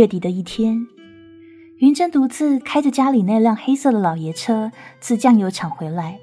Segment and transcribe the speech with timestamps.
[0.00, 0.86] 月底的一天，
[1.76, 6.18] 云珍独自开着家里那辆黑色的老爷车自酱油厂回来。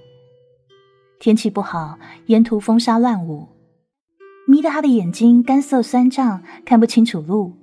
[1.19, 3.49] 天气不好，沿途风沙乱舞，
[4.47, 7.53] 迷得他的眼睛干涩酸胀，看不清楚路。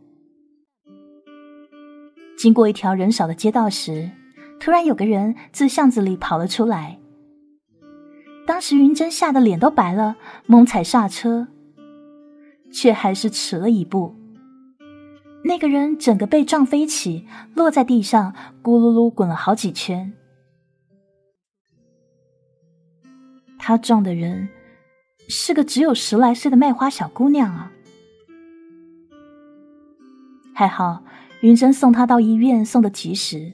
[2.38, 4.08] 经过一条人少的街道时，
[4.60, 7.00] 突然有个人自巷子里跑了出来。
[8.46, 10.14] 当时云珍吓得脸都白了，
[10.46, 11.48] 猛踩刹车，
[12.72, 14.14] 却还是迟了一步。
[15.46, 20.12] 那个人整个被撞飞起，落在地上，咕噜噜滚了好几圈。
[23.58, 24.48] 他撞的人
[25.28, 27.70] 是个只有十来岁的卖花小姑娘啊！
[30.54, 31.02] 还好
[31.42, 33.52] 云珍送她到医院，送的及时。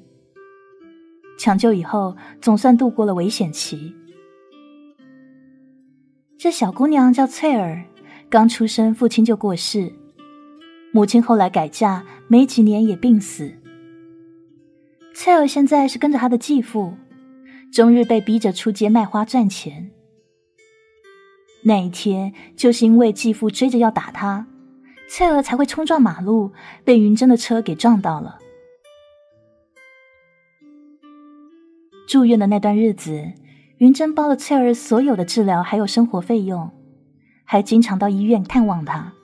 [1.38, 3.94] 抢救以后，总算度过了危险期。
[6.38, 7.84] 这小姑娘叫翠儿，
[8.28, 9.92] 刚出生父亲就过世，
[10.92, 13.52] 母亲后来改嫁，没几年也病死。
[15.14, 16.94] 翠儿现在是跟着她的继父，
[17.72, 19.91] 终日被逼着出街卖花赚钱。
[21.62, 24.47] 那一天，就是因为继父追着要打她，
[25.08, 26.52] 翠儿才会冲撞马路，
[26.84, 28.38] 被云珍的车给撞到了。
[32.08, 33.32] 住院的那段日子。
[33.78, 36.70] 云珍包了翠儿所有的治疗，还有生活费用，
[37.44, 39.14] 还经常到医院探望她。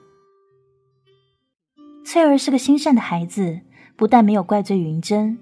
[2.07, 3.59] 翠儿是个心善的孩子，
[3.97, 5.37] 不但没有怪罪云珍，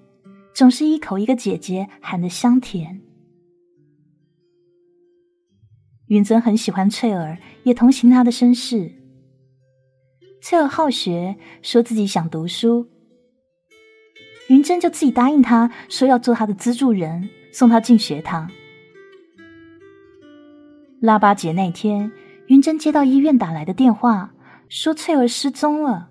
[0.52, 3.02] 总是一口一个姐姐喊得香甜。
[6.08, 8.92] 云珍很喜欢翠儿，也同情她的身世。
[10.42, 12.90] 翠儿好学，说自己想读书，
[14.48, 18.50] 云珍就自己答应她说要做她的资助人，送她进学堂。
[21.00, 22.12] 腊八节那天，
[22.48, 24.34] 云珍接到医院打来的电话，
[24.68, 26.10] 说翠儿失踪了。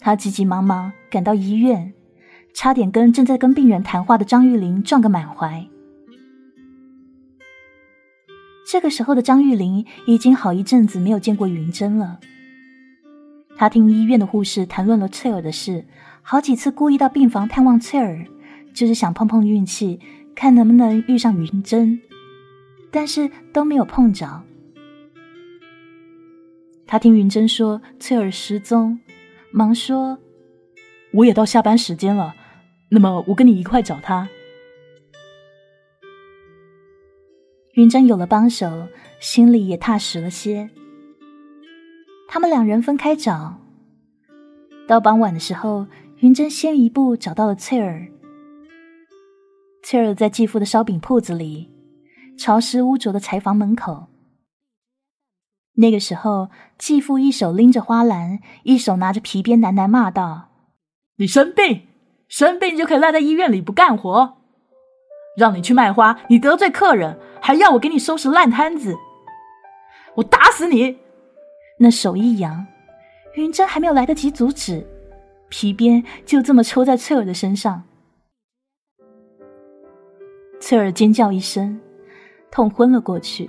[0.00, 1.92] 他急急忙忙赶到医院，
[2.54, 5.66] 差点跟正在跟病人谈话的张玉玲撞个满怀。
[8.66, 12.18] 这个时候的张玉玲已经好一阵子没有见过云珍了。
[13.56, 15.84] 她听医院的护士谈论了翠儿的事，
[16.22, 18.24] 好几次故意到病房探望翠儿，
[18.72, 20.00] 就是想碰碰运气，
[20.34, 22.00] 看能不能遇上云珍。
[22.90, 24.42] 但是都没有碰着。
[26.86, 28.98] 他听云珍说翠儿失踪，
[29.52, 30.18] 忙说
[31.14, 32.34] ：“我也到下班时间了，
[32.90, 34.28] 那么我跟你一块找他。”
[37.74, 38.88] 云珍有了帮手，
[39.20, 40.70] 心里也踏实了些。
[42.28, 43.58] 他们两人分开找，
[44.86, 45.86] 到傍晚的时候，
[46.18, 48.06] 云珍先一步找到了翠儿。
[49.82, 51.68] 翠儿在继父的烧饼铺子里。
[52.38, 54.06] 潮湿污浊的柴房门口，
[55.80, 60.50] 那个时候，继父一手拎着花篮，一手拿着皮鞭，喃喃骂道
[61.16, 61.88] ：“你生病，
[62.28, 64.36] 生病就可以赖在医院里不干活，
[65.36, 68.94] 让你去卖花，你得罪客人，还要我给你收拾烂摊子，
[70.16, 70.98] 我打死你！”
[71.80, 72.66] 那手一扬，
[73.36, 74.86] 云珍还没有来得及阻止，
[75.48, 77.84] 皮鞭就这么抽在翠儿的身上，
[80.60, 81.80] 翠儿尖叫一声。
[82.50, 83.48] 痛昏了过去。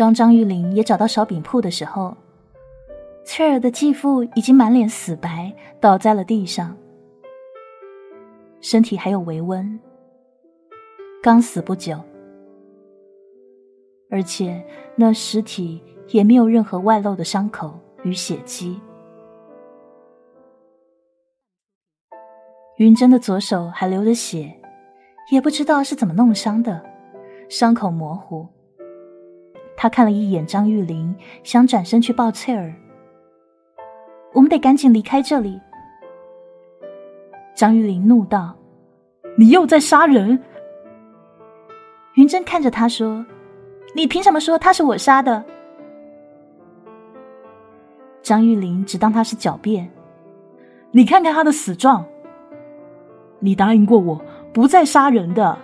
[0.00, 2.16] 当张玉玲也找到烧饼铺的时候，
[3.22, 6.74] 翠儿的继父已经满脸死白，倒在了地上，
[8.62, 9.78] 身体还有微温。
[11.22, 12.00] 刚死不久，
[14.10, 14.64] 而且
[14.96, 18.80] 那尸体也没有任何外露的伤口与血迹。
[22.78, 24.50] 云珍的左手还流着血，
[25.30, 26.82] 也不知道是怎么弄伤的，
[27.50, 28.48] 伤口模糊。
[29.82, 32.74] 他看了一眼张玉玲，想转身去抱翠儿。
[34.34, 35.58] 我们得赶紧离开这里。
[37.54, 38.54] 张玉玲怒道
[39.38, 40.38] ：“你又在杀人！”
[42.12, 43.24] 云珍看着他说
[43.96, 45.42] ：“你凭什么说他是我杀的？”
[48.20, 49.90] 张玉玲只当他是狡辩
[50.92, 52.04] ：“你看看他的死状，
[53.38, 54.20] 你答应过我
[54.52, 55.56] 不再杀人的。”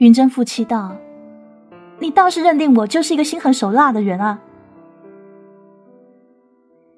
[0.00, 0.96] 云珍负气道
[2.00, 4.40] ：“你倒是认定我就是一个心狠手辣的人啊！”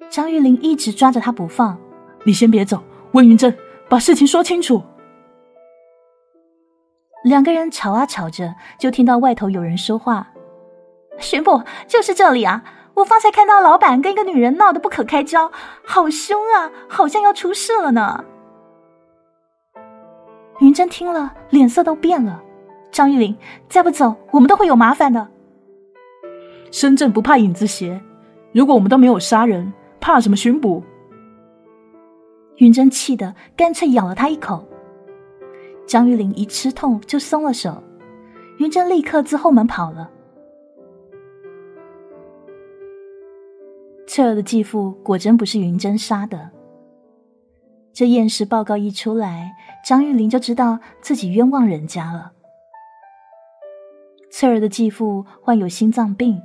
[0.09, 1.77] 张玉玲一直抓着他不放
[2.25, 3.55] ：“你先别走，温云珍，
[3.87, 4.81] 把事情说清楚。”
[7.23, 10.27] 两个人吵啊吵着，就听到外头有人说话
[11.19, 12.63] ：“巡捕就是这里啊！
[12.95, 15.51] 我方才看到老板跟一个女人闹得不可开交，
[15.83, 18.23] 好凶啊，好像要出事了呢。
[20.59, 22.39] 云珍听了，脸色都变了。
[22.93, 23.35] 张玉玲，
[23.67, 25.27] 再不走，我们都会有麻烦的。
[26.69, 27.99] 深圳不怕影子斜，
[28.51, 30.83] 如果我们都没有杀人，怕什么巡捕？
[32.57, 34.63] 云珍气得干脆咬了他一口。
[35.87, 37.81] 张玉玲一吃痛就松了手，
[38.59, 40.11] 云珍立刻自后门跑了。
[44.05, 46.51] 翠儿的继父果真不是云珍杀的。
[47.91, 49.51] 这验尸报告一出来，
[49.83, 52.32] 张玉玲就知道自己冤枉人家了。
[54.43, 56.37] 翠儿的继父患有心脏病，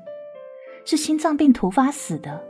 [0.84, 2.40] 是心脏病突发死的。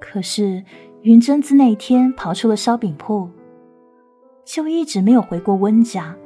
[0.00, 0.62] 可是
[1.02, 3.28] 云珍自那天跑出了烧饼铺，
[4.44, 6.16] 就一直没有回过温家。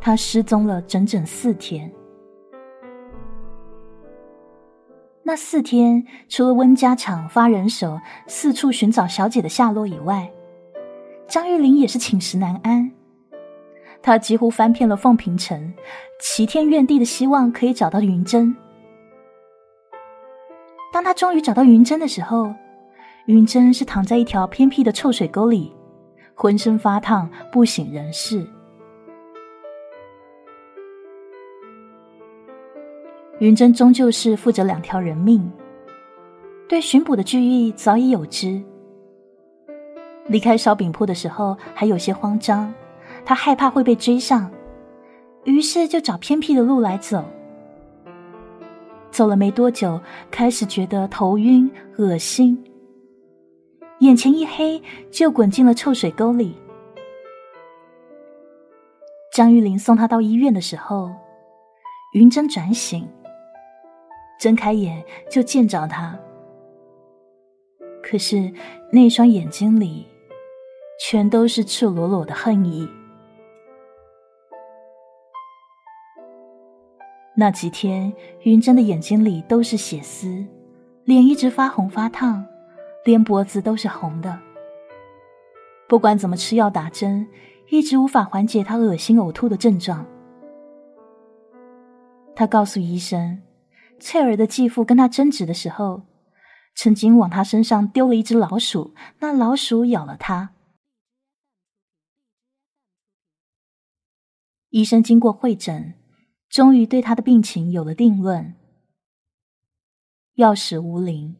[0.00, 1.90] 他失踪了整整四天。
[5.24, 7.98] 那四天，除了温家厂发人手
[8.28, 10.32] 四处寻找小姐的下落以外，
[11.26, 12.88] 张玉玲也是寝食难安，
[14.02, 15.74] 他几乎翻遍了凤平城，
[16.20, 18.54] 齐天怨地的希望可以找到云珍。
[20.92, 22.52] 当他终于找到云珍的时候，
[23.26, 25.72] 云珍是躺在一条偏僻的臭水沟里，
[26.34, 28.44] 浑身发烫，不省人事。
[33.38, 35.50] 云珍终究是负着两条人命，
[36.68, 38.60] 对巡捕的惧意早已有之。
[40.26, 42.72] 离开烧饼铺的时候还有些慌张，
[43.30, 44.50] 他害怕会被追上，
[45.44, 47.24] 于是就找偏僻的路来走。
[49.12, 50.00] 走了没多久，
[50.32, 52.60] 开始觉得头晕、恶心，
[54.00, 54.82] 眼前一黑，
[55.12, 56.56] 就滚进了臭水沟里。
[59.32, 61.12] 张玉玲送他到医院的时候，
[62.14, 63.08] 云珍转醒，
[64.40, 65.00] 睁开眼
[65.30, 66.18] 就见着他，
[68.02, 68.52] 可是
[68.90, 70.04] 那双眼睛里。
[71.02, 72.86] 全都是赤裸裸的恨意。
[77.40, 80.44] 那几天，云珍的眼睛里都是血丝，
[81.04, 82.46] 脸一直发红发烫，
[83.02, 84.38] 连脖子都是红的。
[85.88, 87.26] 不管怎么吃药打针，
[87.70, 90.04] 一直无法缓解她恶心呕吐的症状。
[92.36, 93.40] 他告诉医生，
[93.98, 96.02] 翠儿的继父跟他争执的时候，
[96.74, 100.50] 曾经往他身上丢了一只老鼠，那老鼠咬了他。
[104.68, 105.94] 医生经过会诊，
[106.50, 108.54] 终于对他的病情有了定论：
[110.34, 111.36] 药石无灵。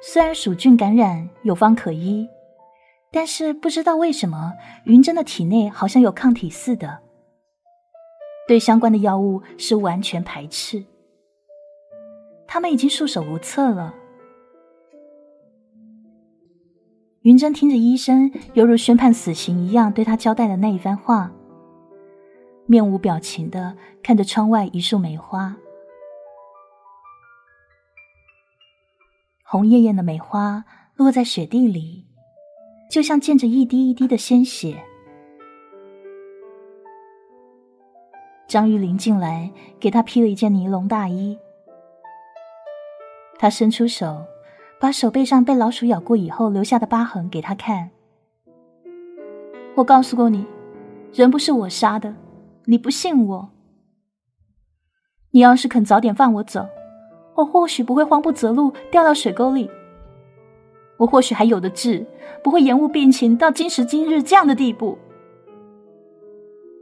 [0.00, 2.26] 虽然鼠菌感染有方可医，
[3.12, 4.54] 但是不知道为什么
[4.86, 7.00] 云珍的体内好像有抗体似的，
[8.48, 10.82] 对相关的药物是完全排斥。
[12.46, 13.94] 他们已经束手无策了。
[17.20, 21.30] 云珍听着医生犹如宣判死刑一样对他交代的那一番话，
[22.70, 25.56] 面无表情的看着窗外一束梅花，
[29.42, 32.06] 红艳艳的梅花落在雪地里，
[32.88, 34.80] 就像溅着一滴一滴的鲜血。
[38.46, 39.50] 张玉玲进来
[39.80, 41.36] 给他披了一件尼龙大衣，
[43.40, 44.24] 他伸出手。
[44.78, 47.90] 把手背上被老鼠咬过以后留下的疤痕给他看。
[49.74, 50.46] 我告诉过你，
[51.12, 52.14] 人不是我杀的，
[52.66, 53.50] 你不信我。
[55.32, 56.68] 你要是肯早点放我走，
[57.36, 59.70] 我或许不会慌不择路掉到水沟里。
[60.96, 62.06] 我或许还有的治，
[62.44, 64.98] 不会延误病情到今时今日这样的地步。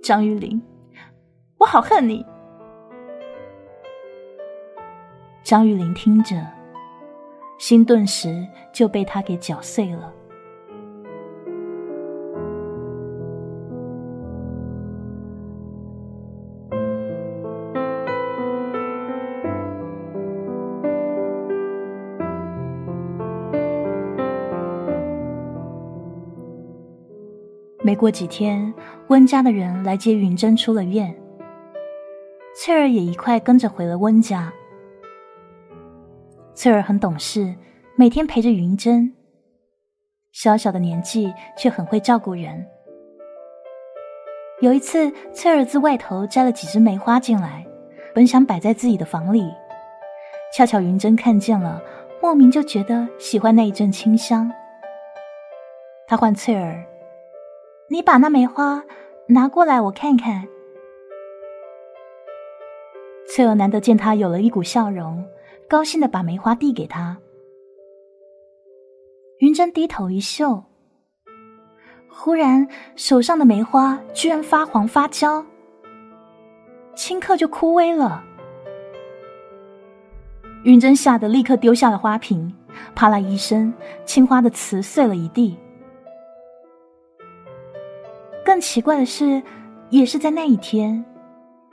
[0.03, 0.61] 张玉玲，
[1.59, 2.25] 我好恨你。
[5.43, 6.37] 张玉玲听着。
[7.59, 10.15] 心顿时就被他给搅碎了。
[27.89, 28.75] 没过几天，
[29.07, 31.17] 温家的人来接云珍出了院，
[32.55, 34.53] 翠儿也一块跟着回了温家。
[36.55, 37.55] 翠儿很懂事，
[37.97, 39.11] 每天陪着云珍。
[40.33, 42.63] 小小的年纪却很会照顾人。
[44.61, 47.67] 有一次，翠儿自外头摘了几枝梅花进来，
[48.15, 49.51] 本想摆在自己的房里，
[50.55, 51.83] 恰巧云珍看见了，
[52.21, 54.53] 莫名就觉得喜欢那一阵清香。
[56.07, 56.85] 他唤翠儿
[57.91, 58.83] ：“你把那梅花
[59.29, 60.47] 拿过来，我看看。”
[63.31, 65.25] 翠儿难得见他有了一股笑容，
[65.69, 67.17] 高兴的把梅花递给他。
[69.39, 70.65] 云珍低头一嗅，
[72.09, 72.67] 忽然
[72.97, 75.45] 手上的梅花居然发黄发焦，
[76.97, 78.25] 顷刻就枯萎了。
[80.65, 82.53] 云珍吓得立刻丢下了花瓶，
[82.97, 83.73] 啪啦一声，
[84.05, 85.57] 青花的瓷碎了一地。
[88.49, 89.43] 更奇怪的是，
[89.91, 91.05] 也是在那一天，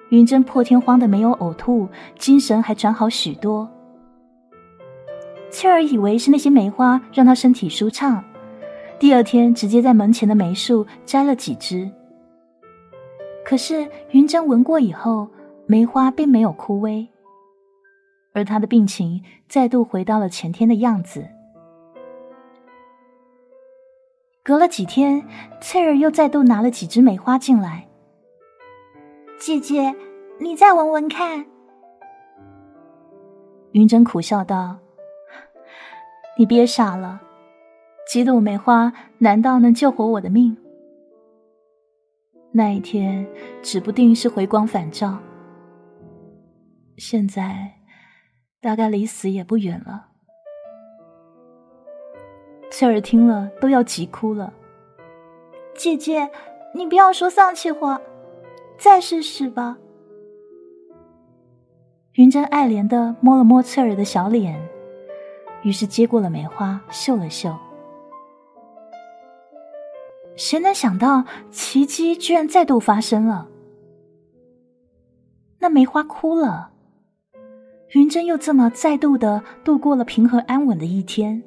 [0.10, 1.88] 云珍破天荒的没有呕吐，
[2.20, 3.72] 精神还转好许多。
[5.50, 8.22] 翠儿以为是那些梅花让她身体舒畅，
[9.00, 11.90] 第二天直接在门前的梅树摘了几枝。
[13.46, 15.30] 可是云珍闻过以后，
[15.68, 17.08] 梅花并没有枯萎。
[18.34, 21.26] 而他的病情再度回到了前天的样子。
[24.46, 25.28] 隔了几天，
[25.60, 27.88] 翠儿又再度拿了几枝梅花进来。
[29.40, 29.96] 姐姐，
[30.40, 31.44] 你再闻闻看。
[33.72, 34.78] 云珍苦笑道
[36.38, 37.20] ：“你别傻了，
[38.08, 40.56] 几朵梅花难道能救活我的命？
[42.52, 43.28] 那一天
[43.64, 45.18] 指不定是回光返照。
[46.98, 47.72] 现在……”
[48.62, 50.10] 大概离死也不远了。
[52.78, 54.52] 翠儿听了都要急哭了。
[55.78, 56.30] 姐姐，
[56.74, 58.02] 你不要说丧气话，
[58.78, 59.78] 再试试吧。
[62.16, 64.62] 云珍爱怜的摸了摸翠儿的小脸，
[65.64, 67.56] 于是接过了梅花，嗅了嗅。
[70.36, 73.48] 谁能想到奇迹居然再度发生了？
[75.60, 76.72] 那梅花哭了。
[77.92, 81.42] 云珍又这么再度的度过了平和安稳的一天。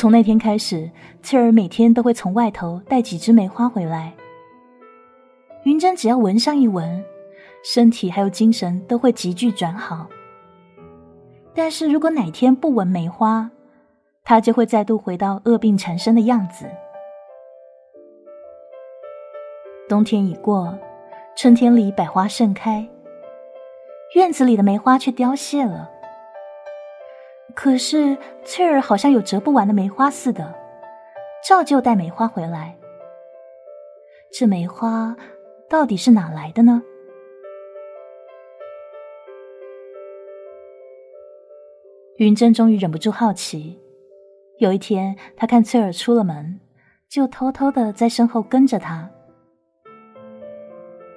[0.00, 0.90] 从那天开始，
[1.22, 4.14] 翠儿每天都会从外头带几枝梅花回来。
[5.64, 7.04] 云珍只要闻上一闻，
[7.62, 10.06] 身体还有精神都会急剧转好。
[11.52, 13.50] 但是如果哪天不闻梅花，
[14.24, 16.64] 她就会再度回到恶病缠身的样子。
[19.86, 20.78] 冬天已过。
[21.36, 22.88] 春天里百花盛开，
[24.14, 25.90] 院子里的梅花却凋谢了。
[27.62, 30.54] 可是翠儿好像有折不完的梅花似的，
[31.46, 32.74] 照旧带梅花回来。
[34.32, 35.14] 这梅花
[35.68, 36.82] 到底是哪来的呢？
[42.16, 43.78] 云珍终于忍不住好奇。
[44.58, 46.58] 有一天，他看翠儿出了门，
[47.10, 49.10] 就偷偷的在身后跟着她。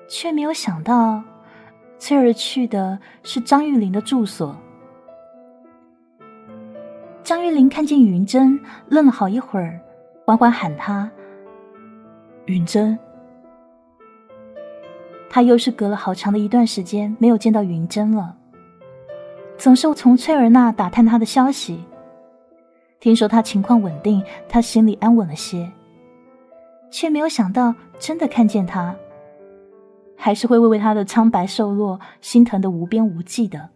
[0.09, 1.23] 却没有想到，
[1.97, 4.53] 翠儿去的是张玉玲的住所。
[7.23, 9.79] 张玉玲看见云珍，愣了好一会儿，
[10.25, 11.09] 缓缓喊她
[12.47, 12.99] ：“云珍。”
[15.31, 18.35] 他又是隔了好长的一段时间没有见到云珍了，
[19.57, 21.83] 总是从翠儿那打探她的消息。
[22.99, 25.71] 听说她情况稳定，他心里安稳了些，
[26.91, 28.93] 却没有想到真的看见她。
[30.17, 33.69] 还是会为他的苍白瘦弱心疼的无边无际的。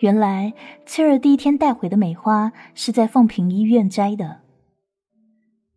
[0.00, 0.52] 原来
[0.84, 4.42] 翠儿第一天带回的梅花是在凤平医院摘的，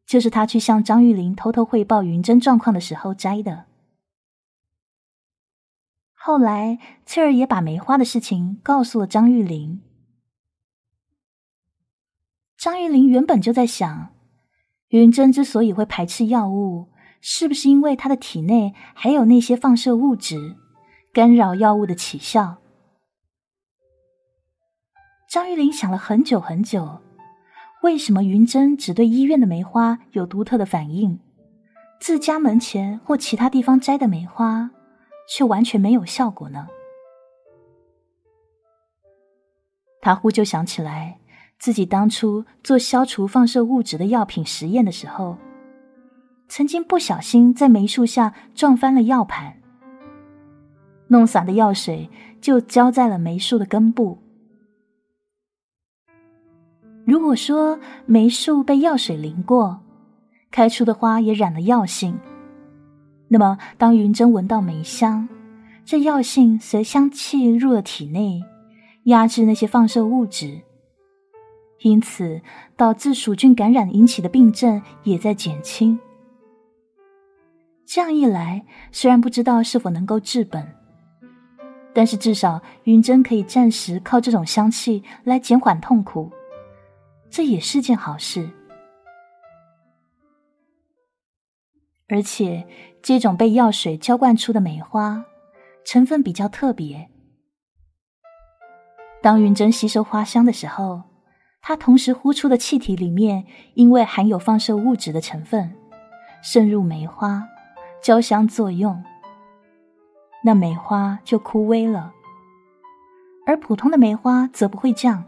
[0.06, 3.66] 就是他去向张玉玲偷偷汇报云珍状况的时候摘的。
[6.14, 9.82] 后来翠儿也把梅花的事情告诉了张玉玲。
[12.58, 14.14] 张玉玲原本就在想，
[14.90, 16.90] 云珍之所以会排斥药物。
[17.22, 20.56] 是不是因为他的体内还有那些放射物质，
[21.12, 22.58] 干扰药物的起效？
[25.30, 27.02] 张玉玲想了很久很久，
[27.84, 31.20] 为什么云珍只对医院的梅花有独特的反应，
[32.00, 34.72] 自家门前或其他地方摘的梅花
[35.30, 36.68] 却完全没有效果呢？
[40.02, 41.20] 他忽就想起来，
[41.60, 45.38] 自己当初做消除放射物质的药品实验的时候。
[46.48, 49.62] 曾经不小心在梅树下撞翻了药盘，
[51.10, 52.10] 弄洒的药水
[52.42, 54.18] 就浇在了梅树的根部。
[57.10, 59.82] 如果说梅树被药水淋过，
[60.52, 62.16] 开出的花也染了药性，
[63.28, 65.28] 那么当云珍闻到梅香，
[65.84, 68.44] 这药性随香气入了体内，
[69.06, 70.62] 压制那些放射物质，
[71.82, 72.40] 因此
[72.78, 76.00] 导致鼠菌感染引起的病症也在减轻。
[77.88, 80.64] 这样一来，虽然不知道是否能够治本，
[81.92, 86.32] 但是至少云珍可以暂时靠这种香气来减缓痛苦，
[87.30, 88.50] 这也是件好事。
[92.08, 92.68] 而且
[93.04, 95.24] 这种被药水浇灌出的梅花，
[95.86, 97.10] 成分比较特别。
[99.22, 101.04] 当云珍吸收花香的时候，
[101.62, 103.46] 它同时呼出的气体里面，
[103.76, 105.76] 因为含有放射物质的成分，
[106.42, 107.48] 渗入梅花，
[108.02, 109.04] 交相作用，
[110.44, 112.14] 那梅花就枯萎了。
[113.46, 115.26] 而普通的梅花则不会这样。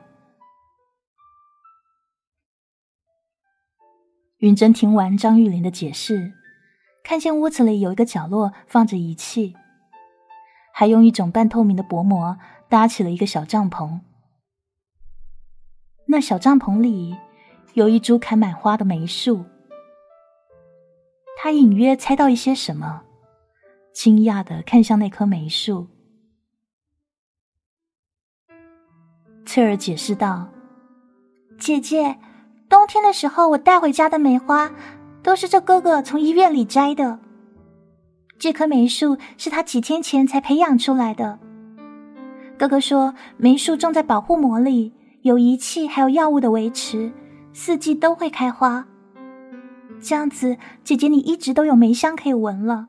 [4.41, 6.33] 云珍听完张玉林的解释，
[7.03, 9.55] 看见屋子里有一个角落放着仪器，
[10.73, 13.99] 还用一种半透明的薄膜搭起了一个小帐篷。
[16.07, 17.15] 那小帐篷里
[17.75, 19.45] 有一株开满花的梅树，
[21.37, 23.03] 他隐约猜到一些什么，
[23.93, 25.87] 惊讶的看向那棵梅树。
[29.45, 30.49] 翠儿解释道
[31.61, 32.17] ：“姐姐。”
[32.71, 34.71] 冬天的时候，我带回家的梅花
[35.21, 37.19] 都是这哥哥从医院里摘的。
[38.39, 41.37] 这棵梅树是他几天前才培养出来的。
[42.57, 47.11] 哥哥说，梅树种在保护膜里，有仪器还有药物的维持，
[47.51, 48.87] 四季都会开花。
[50.01, 52.87] 这样子，姐姐你一直都有梅香可以闻了。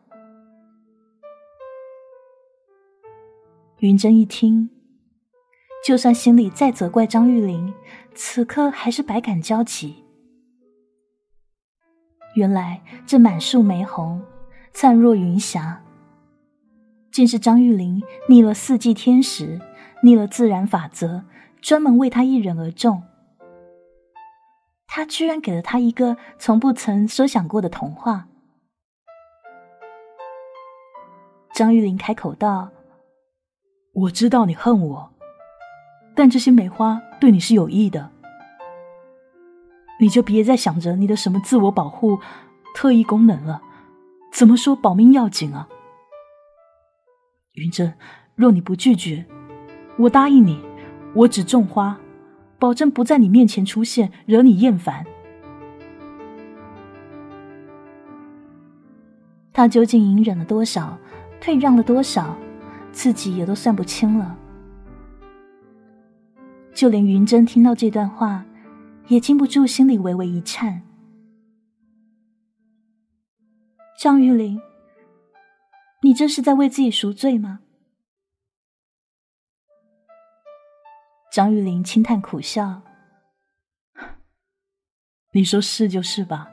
[3.79, 4.71] 云珍一听。
[5.85, 7.75] 就算心里再责怪张玉玲，
[8.15, 10.05] 此刻还是百感交集。
[12.35, 14.23] 原来这满树梅红，
[14.73, 15.83] 灿若云霞，
[17.11, 19.61] 竟是张玉玲逆了四季天时，
[20.03, 21.25] 逆了自然法则，
[21.61, 23.03] 专门为他一人而种。
[24.87, 28.29] 他居然给了他一个从不曾设想过的童话。
[31.55, 32.71] 张玉玲开口道
[33.93, 35.12] ：“我知道你恨我。”
[36.15, 38.11] 但这些梅花对你是有益的，
[39.99, 42.19] 你就别再想着你的什么自我保护、
[42.75, 43.63] 特异功能了。
[44.33, 45.69] 怎么说保命要紧啊？
[47.55, 47.95] 云珍，
[48.35, 49.27] 若你不拒绝，
[49.99, 50.63] 我答应你，
[51.15, 51.99] 我只种花，
[52.59, 55.05] 保证不在你面前出现，惹你厌烦。
[59.53, 60.99] 他究竟隐忍了多少，
[61.41, 62.35] 退让了多少，
[62.91, 64.39] 自己也都算不清了。
[66.75, 68.45] 就连云珍听到这段话，
[69.09, 70.83] 也禁不住心里微微一颤。
[73.99, 74.61] 张玉玲，
[76.03, 77.61] 你这是在为自己赎罪吗？
[81.31, 82.83] 张玉玲轻叹苦笑
[85.33, 86.49] ：“你说是就是吧。”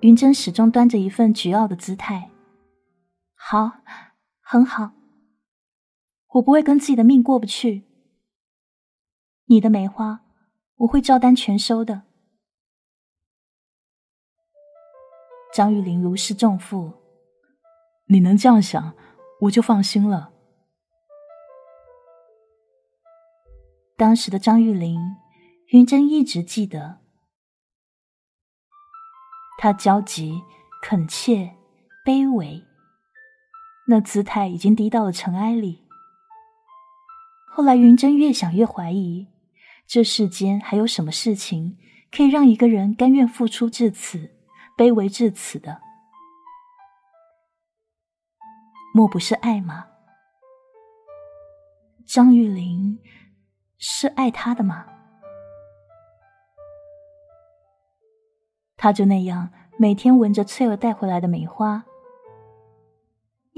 [0.00, 2.30] 云珍始终端着一份倨傲的姿态。
[3.34, 3.72] 好。
[4.50, 4.92] 很好，
[6.28, 7.84] 我不会跟自己的命过不去。
[9.44, 10.24] 你的梅花，
[10.76, 12.04] 我会照单全收的。
[15.52, 16.94] 张玉玲如释重负，
[18.06, 18.94] 你能这样想，
[19.42, 20.32] 我就放心了。
[23.98, 24.98] 当时的张玉玲，
[25.66, 27.00] 云珍一直记得，
[29.58, 30.40] 她焦急、
[30.80, 31.54] 恳切、
[32.02, 32.64] 卑微。
[33.90, 35.86] 那姿态已经低到了尘埃里。
[37.50, 39.26] 后来，云珍越想越怀疑，
[39.86, 41.78] 这世间还有什么事情
[42.12, 44.30] 可以让一个人甘愿付出至此、
[44.76, 45.80] 卑微至此的？
[48.94, 49.86] 莫不是爱吗？
[52.06, 52.98] 张玉玲
[53.78, 54.86] 是爱他的吗？
[58.76, 61.84] 他就那样每天闻着翠儿带回来的梅花。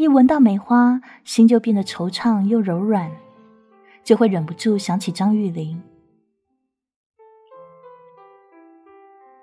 [0.01, 3.13] 一闻到梅花，心就变得惆怅又柔软，
[4.03, 5.79] 就会忍不住想起张玉玲。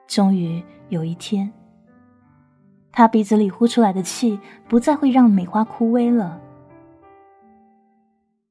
[0.07, 1.53] 终于有一天，
[2.91, 6.41] 他鼻子里呼出来的气不再会让梅花枯萎了。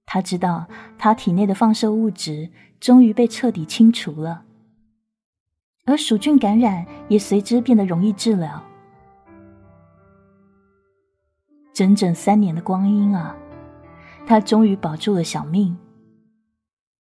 [0.04, 4.44] 他知道，他体内的放射物质终于被彻底清除了，
[5.86, 8.62] 而鼠菌感染也随之变得容易治疗。
[11.76, 13.36] 整整三年的光阴啊，
[14.26, 15.76] 他终于保住了小命。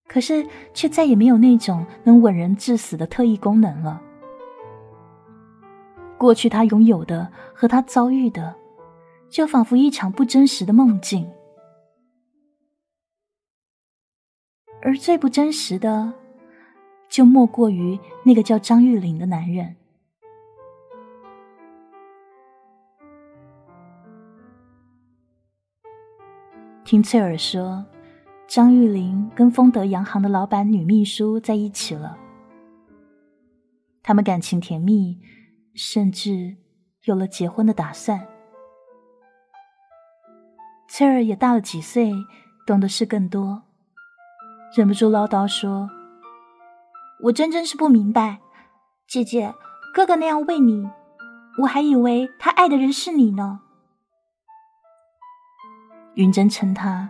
[0.06, 4.02] 可是，却再也没有那种能稳人致死的特异功能了。
[6.18, 8.54] 过去他拥有的和他遭遇的，
[9.30, 11.26] 就仿佛一场不真实的梦境。
[14.82, 16.12] 而最不真实的，
[17.08, 19.74] 就莫过于那个叫张玉林的男人。
[26.86, 27.84] 听翠儿说，
[28.46, 32.16] 张玉玲跟丰德洋行的老板女秘书在一起了。
[34.04, 35.18] 他们感情甜蜜，
[35.74, 36.56] 甚至
[37.02, 38.24] 有了结婚的打算。
[40.88, 42.12] 翠儿也大了几岁，
[42.64, 43.64] 懂的事更多，
[44.76, 45.90] 忍不住唠叨说
[47.24, 48.38] ：“我真真是不明白，
[49.08, 49.52] 姐姐，
[49.92, 50.88] 哥哥那样为你，
[51.62, 53.62] 我还以为他爱的人是你呢。”
[56.16, 57.08] 云珍称他：“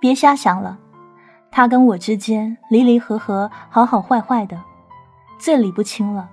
[0.00, 0.78] 别瞎想了，
[1.50, 4.60] 他跟我之间离离合合，好好坏坏的，
[5.38, 6.30] 最理不清了，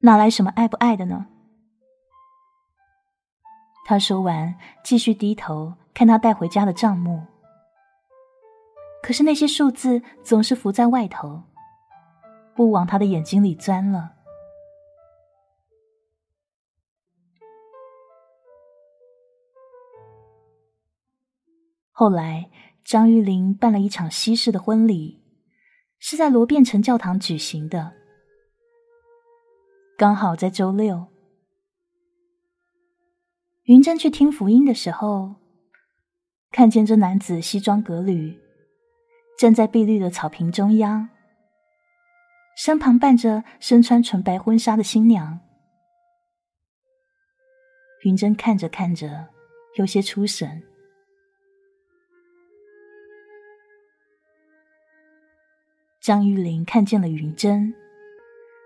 [0.00, 1.26] 哪来什么爱不爱的呢？”
[3.86, 7.22] 他说完，继续低头看他带回家的账目。
[9.02, 11.42] 可是那些数字总是浮在外头，
[12.54, 14.12] 不往他的眼睛里钻了。
[21.96, 22.50] 后来，
[22.84, 25.22] 张玉玲办了一场西式的婚礼，
[26.00, 27.92] 是在罗变城教堂举行的，
[29.96, 31.06] 刚好在周六。
[33.66, 35.36] 云珍去听福音的时候，
[36.50, 38.40] 看见这男子西装革履，
[39.38, 41.08] 站在碧绿的草坪中央，
[42.56, 45.38] 身旁伴着身穿纯白婚纱的新娘。
[48.02, 49.28] 云珍看着看着，
[49.76, 50.60] 有些出神。
[56.04, 57.72] 张玉玲看见了云珍，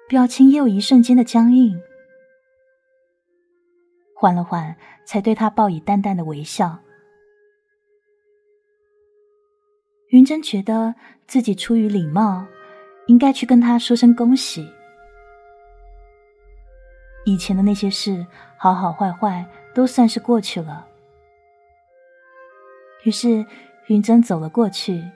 [0.08, 1.80] 表情也有一瞬间的僵硬。
[4.12, 4.74] 缓了缓，
[5.04, 6.76] 才对他报以淡淡的微笑。
[10.08, 10.92] 云珍觉得
[11.28, 12.44] 自己出于礼貌，
[13.06, 14.68] 应该去跟他说声恭喜。
[17.24, 20.84] 以前的那些事，好好坏坏，都算是过去了。
[23.04, 23.46] 于是，
[23.86, 25.08] 云珍走了过去，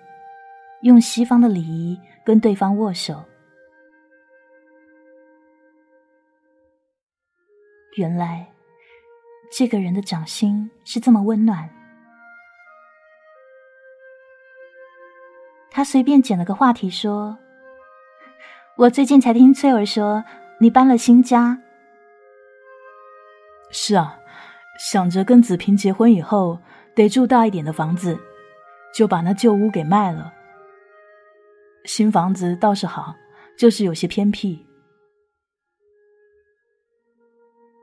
[0.83, 3.25] 用西方的礼仪跟对方握手。
[7.97, 8.49] 原来。
[9.55, 11.69] 这个人的掌心是这么温暖。
[15.71, 17.37] 他随便捡了个话题说
[18.79, 20.25] ：“我最近才听翠儿说
[20.59, 21.59] 你搬了新家。
[23.71, 24.19] ”“是啊，
[24.79, 26.59] 想着跟子平结婚以后
[26.95, 28.19] 得住大一点的房子，
[28.95, 30.33] 就把那旧屋给卖了。
[31.85, 33.15] 新房子倒是好，
[33.57, 34.65] 就是有些偏僻。”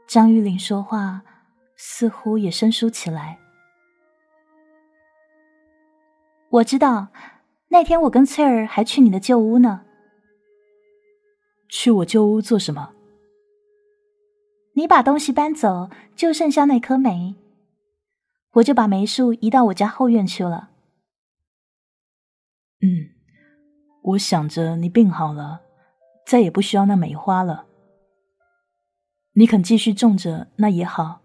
[0.07, 1.21] 张玉玲说话。
[1.81, 3.39] 似乎也生疏起来。
[6.49, 7.07] 我知道，
[7.69, 9.85] 那天我跟翠儿还去你的旧屋呢。
[11.69, 12.93] 去我旧屋做什么？
[14.73, 17.35] 你把东西搬走，就剩下那棵梅，
[18.51, 20.71] 我就把梅树移到我家后院去了。
[22.81, 23.18] 嗯，
[24.10, 25.62] 我想着你病好了，
[26.26, 27.65] 再也不需要那梅花了。
[29.34, 31.22] 你肯继续种着，那也好。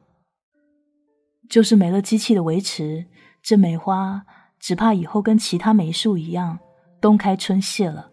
[1.49, 3.07] 就是没了机器的维持，
[3.43, 4.25] 这梅花
[4.59, 6.59] 只怕以后跟其他梅树一样，
[7.01, 8.11] 冬开春谢了。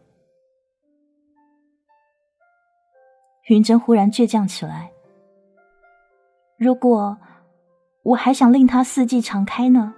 [3.47, 4.91] 云珍忽然倔强起来。
[6.57, 7.17] 如果
[8.03, 9.95] 我还想令它四季常开呢？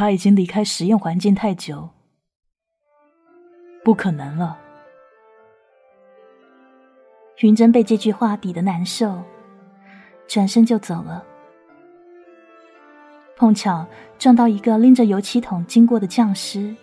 [0.00, 1.86] 他已经离开实验环境太久，
[3.84, 4.58] 不可能了。
[7.40, 9.22] 云珍被这句话抵得难受，
[10.26, 11.22] 转身就走了。
[13.36, 13.86] 碰巧
[14.18, 16.74] 撞到一个拎着油漆桶经过的匠师，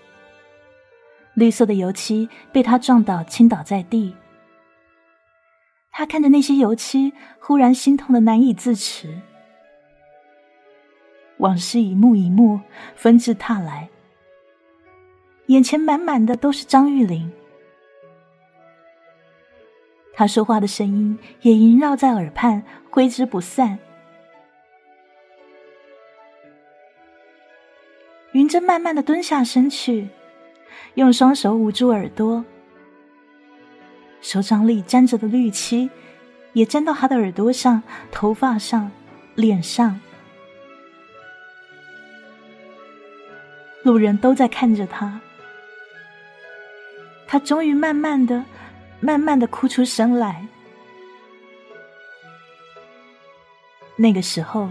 [1.34, 4.16] 绿色的油漆被他撞倒，倾倒在地。
[5.90, 9.20] 他看着那些油漆，忽然心痛的难以自持。
[11.38, 12.60] 往事一幕一幕
[12.96, 13.90] 纷至沓来，
[15.48, 17.32] 眼前满满的都是张玉玲。
[20.14, 23.78] 他说话的声音也萦绕在耳畔，挥之不散。
[28.32, 30.10] 云珍慢慢的蹲下身去，
[30.96, 32.44] 用双手捂住耳朵，
[34.22, 35.90] 手掌里沾着的绿漆
[36.54, 38.92] 也沾到他的耳朵上、头发上、
[39.36, 40.00] 脸上。
[43.88, 45.22] 路人都在看着他，
[47.26, 48.44] 他终于慢慢的。
[49.00, 50.48] 慢慢的哭出声来。
[53.96, 54.68] 那个时候，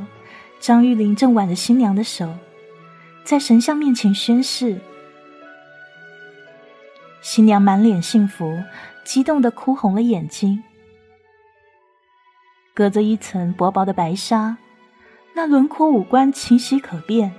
[0.59, 2.37] 张玉玲正挽着新娘的手，
[3.25, 4.81] 在神像面前宣誓。
[7.23, 8.61] 新娘满脸幸福，
[9.05, 10.63] 激动的哭红了眼睛。
[12.75, 14.59] 隔着一层薄薄的白纱，
[15.35, 17.33] 那轮廓五官清晰可辨。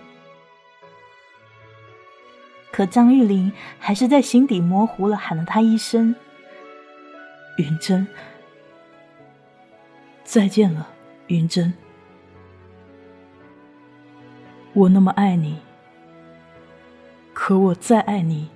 [2.72, 6.16] 可张玉玲还是在心底模糊了喊了他一声
[7.58, 8.08] ：“云珍，
[10.24, 10.88] 再见了，
[11.28, 11.74] 云珍。
[14.74, 15.58] 我那么爱你，
[17.34, 18.50] 可我再爱你，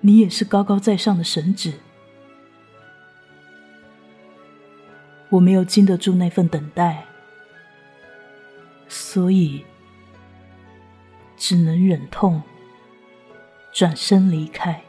[0.00, 1.72] 你也是高高在上的神旨。
[5.30, 7.06] 我没有经得住那份等待，
[8.86, 9.64] 所以
[11.38, 12.42] 只能忍痛。”
[13.72, 14.82] 转身离开，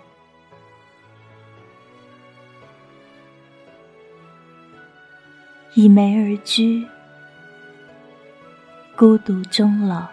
[5.74, 6.86] 倚梅而居，
[8.98, 10.08] 孤独终老。